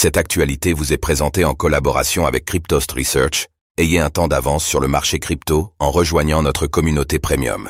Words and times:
Cette 0.00 0.16
actualité 0.16 0.74
vous 0.74 0.92
est 0.92 0.96
présentée 0.96 1.44
en 1.44 1.54
collaboration 1.54 2.24
avec 2.24 2.44
Cryptost 2.44 2.92
Research. 2.92 3.48
Ayez 3.78 3.98
un 3.98 4.10
temps 4.10 4.28
d'avance 4.28 4.64
sur 4.64 4.78
le 4.78 4.86
marché 4.86 5.18
crypto 5.18 5.72
en 5.80 5.90
rejoignant 5.90 6.40
notre 6.40 6.68
communauté 6.68 7.18
premium. 7.18 7.68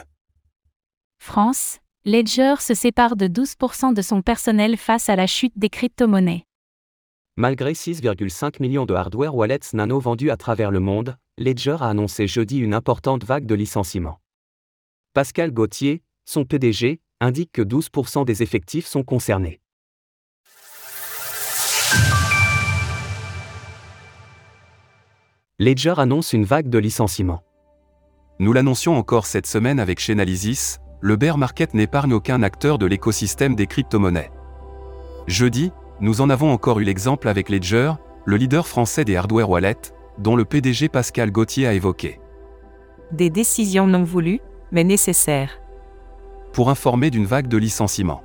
France, 1.18 1.78
Ledger 2.04 2.56
se 2.60 2.75
sépare 2.75 3.17
de 3.17 3.28
12% 3.28 3.94
de 3.94 4.02
son 4.02 4.20
personnel 4.20 4.76
face 4.76 5.08
à 5.08 5.17
la 5.17 5.26
chute 5.26 5.54
des 5.56 5.70
crypto-monnaies. 5.70 6.44
Malgré 7.38 7.72
6,5 7.72 8.61
millions 8.61 8.85
de 8.85 8.93
hardware 8.93 9.35
wallets 9.35 9.73
nano 9.73 9.99
vendus 9.99 10.31
à 10.31 10.37
travers 10.37 10.71
le 10.71 10.81
monde, 10.81 11.17
Ledger 11.39 11.79
a 11.81 11.89
annoncé 11.89 12.27
jeudi 12.27 12.59
une 12.59 12.75
importante 12.75 13.25
vague 13.25 13.47
de 13.47 13.55
licenciements. 13.55 14.21
Pascal 15.15 15.51
Gauthier, 15.51 16.03
son 16.27 16.45
PDG, 16.45 17.01
indique 17.23 17.53
que 17.53 17.63
12% 17.63 18.27
des 18.27 18.43
effectifs 18.43 18.87
sont 18.87 19.03
concernés. 19.03 19.63
Ledger 25.61 25.94
annonce 25.96 26.35
une 26.35 26.44
vague 26.44 26.68
de 26.68 26.79
licenciements. 26.79 27.43
Nous 28.39 28.53
l'annoncions 28.53 28.96
encore 28.96 29.26
cette 29.26 29.49
semaine 29.49 29.80
avec 29.80 29.99
Chainalysis, 29.99 30.79
le 31.00 31.16
bear 31.16 31.36
market 31.36 31.75
n'épargne 31.75 32.12
aucun 32.12 32.44
acteur 32.44 32.78
de 32.78 32.86
l'écosystème 32.86 33.56
des 33.56 33.66
crypto-monnaies. 33.66 34.30
Jeudi, 35.26 35.72
nous 36.00 36.20
en 36.20 36.30
avons 36.30 36.52
encore 36.52 36.78
eu 36.78 36.84
l'exemple 36.84 37.26
avec 37.26 37.48
Ledger, 37.48 37.94
le 38.24 38.36
leader 38.36 38.68
français 38.68 39.04
des 39.04 39.16
hardware 39.16 39.50
wallets, 39.50 39.92
dont 40.18 40.36
le 40.36 40.44
PDG 40.44 40.88
Pascal 40.88 41.32
Gauthier 41.32 41.66
a 41.66 41.74
évoqué. 41.74 42.20
Des 43.10 43.28
décisions 43.28 43.88
non 43.88 44.04
voulues, 44.04 44.40
mais 44.70 44.84
nécessaires. 44.84 45.58
Pour 46.52 46.70
informer 46.70 47.10
d'une 47.10 47.27
vague 47.27 47.48
de 47.48 47.56
licenciements. 47.56 48.22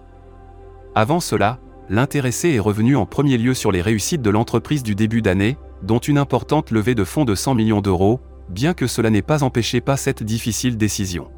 Avant 0.94 1.20
cela, 1.20 1.60
l'intéressé 1.90 2.50
est 2.50 2.60
revenu 2.60 2.96
en 2.96 3.08
premier 3.08 3.40
lieu 3.40 3.56
sur 3.56 3.72
les 3.72 3.82
réussites 3.82 4.22
de 4.22 4.30
l'entreprise 4.30 4.84
du 4.84 4.94
début 4.94 5.24
d'année, 5.24 5.58
dont 5.84 6.00
une 6.00 6.18
importante 6.18 6.72
levée 6.72 6.96
de 6.96 7.04
fonds 7.04 7.26
de 7.26 7.36
100 7.36 7.56
millions 7.56 7.82
d'euros, 7.82 8.20
bien 8.50 8.74
que 8.74 8.88
cela 8.88 9.10
n'ait 9.10 9.22
pas 9.22 9.44
empêché 9.44 9.82
pas 9.82 9.98
cette 9.98 10.24
difficile 10.24 10.78
décision. 10.78 11.30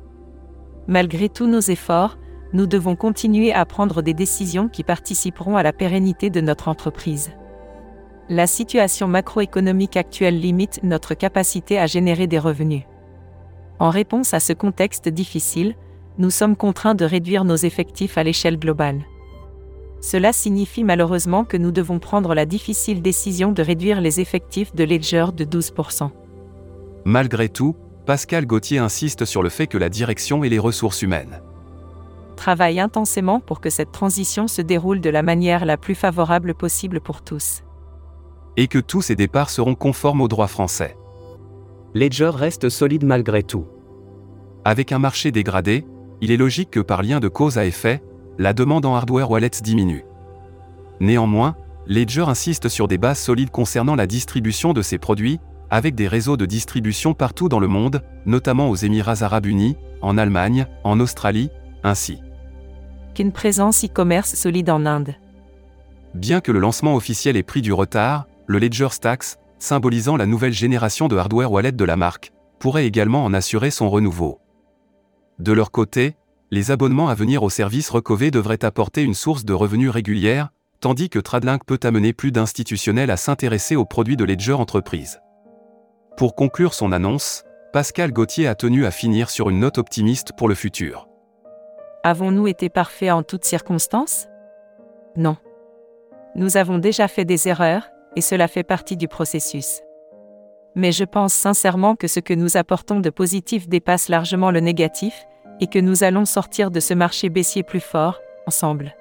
Malgré 0.88 1.30
tous 1.30 1.48
nos 1.48 1.60
efforts, 1.60 2.18
nous 2.54 2.68
devons 2.68 2.96
continuer 2.96 3.52
à 3.52 3.66
prendre 3.66 4.02
des 4.02 4.14
décisions 4.14 4.70
qui 4.70 4.84
participeront 4.84 5.58
à 5.58 5.64
la 5.64 5.74
pérennité 5.74 6.30
de 6.30 6.42
notre 6.42 6.68
entreprise. 6.68 7.32
La 8.30 8.48
situation 8.48 9.08
macroéconomique 9.08 9.98
actuelle 9.98 10.40
limite 10.40 10.80
notre 10.84 11.16
capacité 11.16 11.78
à 11.78 11.88
générer 11.88 12.28
des 12.28 12.40
revenus. 12.40 12.84
En 13.80 13.90
réponse 13.90 14.34
à 14.34 14.40
ce 14.40 14.54
contexte 14.54 15.10
difficile, 15.10 15.76
nous 16.18 16.30
sommes 16.30 16.56
contraints 16.56 16.96
de 16.96 17.06
réduire 17.06 17.44
nos 17.44 17.58
effectifs 17.58 18.18
à 18.18 18.24
l'échelle 18.24 18.58
globale. 18.58 19.02
Cela 20.06 20.34
signifie 20.34 20.84
malheureusement 20.84 21.46
que 21.46 21.58
nous 21.58 21.72
devons 21.72 21.98
prendre 21.98 22.36
la 22.36 22.46
difficile 22.46 23.02
décision 23.02 23.52
de 23.52 23.64
réduire 23.64 24.02
les 24.02 24.20
effectifs 24.20 24.76
de 24.76 24.84
Ledger 24.84 25.26
de 25.36 25.46
12%. 25.46 26.12
Malgré 27.06 27.50
tout, 27.50 27.76
Pascal 28.06 28.46
Gauthier 28.46 28.78
insiste 28.78 29.26
sur 29.26 29.42
le 29.42 29.50
fait 29.50 29.66
que 29.66 29.80
la 29.80 29.90
direction 29.90 30.44
et 30.44 30.50
les 30.50 30.60
ressources 30.60 31.02
humaines 31.02 31.42
travaillent 32.36 32.80
intensément 32.82 33.40
pour 33.40 33.62
que 33.62 33.72
cette 33.72 33.92
transition 33.92 34.48
se 34.48 34.62
déroule 34.62 35.02
de 35.02 35.10
la 35.10 35.24
manière 35.24 35.66
la 35.66 35.76
plus 35.76 35.96
favorable 35.96 36.54
possible 36.54 37.02
pour 37.02 37.24
tous. 37.24 37.64
Et 38.58 38.68
que 38.68 38.78
tous 38.78 39.02
ces 39.02 39.16
départs 39.16 39.50
seront 39.50 39.74
conformes 39.74 40.22
au 40.22 40.28
droit 40.28 40.46
français. 40.46 40.96
Ledger 41.96 42.32
reste 42.36 42.70
solide 42.70 43.06
malgré 43.06 43.42
tout. 43.42 43.66
Avec 44.66 44.92
un 44.92 45.00
marché 45.00 45.32
dégradé, 45.32 45.84
il 46.22 46.30
est 46.30 46.38
logique 46.38 46.70
que 46.70 46.80
par 46.80 47.02
lien 47.02 47.20
de 47.20 47.28
cause 47.28 47.58
à 47.58 47.66
effet, 47.66 48.04
la 48.38 48.54
demande 48.54 48.86
en 48.86 48.96
hardware 48.96 49.30
wallets 49.30 49.62
diminue. 49.62 50.06
Néanmoins, 51.00 51.56
Ledger 51.88 52.26
insiste 52.28 52.68
sur 52.68 52.88
des 52.88 52.98
bases 52.98 53.20
solides 53.20 53.52
concernant 53.52 53.96
la 53.96 54.08
distribution 54.08 54.74
de 54.74 54.82
ses 54.82 54.98
produits, 54.98 55.40
avec 55.70 55.96
des 55.96 56.08
réseaux 56.08 56.38
de 56.38 56.46
distribution 56.46 57.14
partout 57.14 57.50
dans 57.50 57.60
le 57.60 57.68
monde, 57.68 58.04
notamment 58.26 58.70
aux 58.70 58.76
Émirats 58.76 59.22
arabes 59.22 59.46
unis, 59.46 59.78
en 60.02 60.18
Allemagne, 60.18 60.68
en 60.84 61.00
Australie, 61.00 61.50
ainsi 61.84 62.20
qu'une 63.16 63.32
présence 63.32 63.86
e-commerce 63.86 64.36
solide 64.36 64.70
en 64.70 64.86
Inde. 64.86 65.16
Bien 66.14 66.42
que 66.42 66.52
le 66.52 66.60
lancement 66.60 66.96
officiel 66.96 67.38
ait 67.38 67.44
pris 67.44 67.62
du 67.62 67.74
retard, 67.74 68.28
le 68.46 68.60
Ledger 68.60 68.90
Stacks, 68.92 69.38
symbolisant 69.58 70.18
la 70.18 70.26
nouvelle 70.26 70.54
génération 70.54 71.08
de 71.08 71.16
hardware 71.16 71.52
wallet 71.52 71.72
de 71.72 71.86
la 71.86 71.96
marque, 71.96 72.34
pourrait 72.60 72.86
également 72.86 73.24
en 73.24 73.34
assurer 73.34 73.72
son 73.72 73.90
renouveau. 73.90 74.40
De 75.40 75.54
leur 75.54 75.72
côté, 75.72 76.16
les 76.52 76.72
abonnements 76.72 77.10
à 77.10 77.16
venir 77.16 77.44
au 77.44 77.50
service 77.50 77.90
Recové 77.90 78.32
devraient 78.32 78.64
apporter 78.64 79.02
une 79.02 79.14
source 79.14 79.46
de 79.46 79.54
revenus 79.54 79.90
régulière, 79.90 80.50
tandis 80.80 81.10
que 81.10 81.20
Tradlink 81.20 81.66
peut 81.66 81.80
amener 81.84 82.14
plus 82.14 82.32
d'institutionnels 82.32 83.12
à 83.12 83.18
s'intéresser 83.18 83.76
aux 83.76 83.86
produits 83.86 84.18
de 84.18 84.24
Ledger 84.24 84.54
Entreprise. 84.54 85.22
Pour 86.18 86.36
conclure 86.36 86.74
son 86.74 86.92
annonce, 86.92 87.44
Pascal 87.74 88.12
Gauthier 88.12 88.48
a 88.48 88.56
tenu 88.56 88.86
à 88.86 88.92
finir 88.92 89.30
sur 89.30 89.50
une 89.50 89.60
note 89.60 89.80
optimiste 89.80 90.32
pour 90.38 90.48
le 90.48 90.56
futur. 90.56 91.08
Avons-nous 92.04 92.48
été 92.48 92.70
parfaits 92.70 93.12
en 93.12 93.24
toutes 93.24 93.46
circonstances? 93.46 94.28
Non. 95.18 95.38
Nous 96.36 96.58
avons 96.58 96.78
déjà 96.78 97.08
fait 97.08 97.26
des 97.26 97.48
erreurs, 97.48 97.90
et 98.16 98.22
cela 98.22 98.48
fait 98.48 98.64
partie 98.64 98.96
du 98.96 99.08
processus. 99.08 99.82
Mais 100.76 100.92
je 100.92 101.04
pense 101.04 101.34
sincèrement 101.34 101.96
que 101.96 102.08
ce 102.08 102.20
que 102.20 102.34
nous 102.34 102.58
apportons 102.58 103.00
de 103.00 103.10
positif 103.10 103.68
dépasse 103.68 104.08
largement 104.08 104.52
le 104.52 104.60
négatif, 104.60 105.26
et 105.62 105.68
que 105.68 105.80
nous 105.80 106.04
allons 106.04 106.26
sortir 106.26 106.72
de 106.72 106.80
ce 106.80 106.94
marché 106.94 107.30
baissier 107.30 107.64
plus 107.64 107.80
fort, 107.80 108.20
ensemble. 108.48 108.96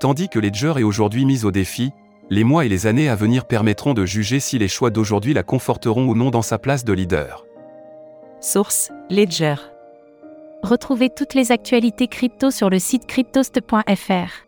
Tandis 0.00 0.28
que 0.28 0.38
Ledger 0.38 0.74
est 0.76 0.82
aujourd'hui 0.82 1.24
mise 1.24 1.44
au 1.44 1.50
défi, 1.50 1.92
les 2.28 2.44
mois 2.44 2.64
et 2.64 2.68
les 2.68 2.86
années 2.86 3.08
à 3.08 3.14
venir 3.14 3.46
permettront 3.46 3.94
de 3.94 4.04
juger 4.04 4.40
si 4.40 4.58
les 4.58 4.68
choix 4.68 4.90
d'aujourd'hui 4.90 5.32
la 5.32 5.42
conforteront 5.42 6.06
ou 6.06 6.14
non 6.14 6.30
dans 6.30 6.42
sa 6.42 6.58
place 6.58 6.84
de 6.84 6.92
leader. 6.92 7.46
Source 8.40 8.90
Ledger. 9.10 9.56
Retrouvez 10.62 11.10
toutes 11.10 11.34
les 11.34 11.52
actualités 11.52 12.08
crypto 12.08 12.50
sur 12.50 12.70
le 12.70 12.78
site 12.78 13.06
cryptost.fr. 13.06 14.46